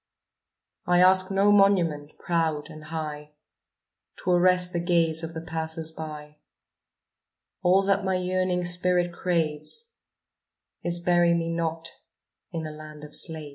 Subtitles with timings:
[0.87, 3.33] I ask no monument, proud and high,
[4.23, 6.37] To arrest the gaze of the passers by;
[7.61, 9.93] All that my yearning spirit craves,
[10.81, 11.87] Is bury me not
[12.51, 13.49] in a land of slaves.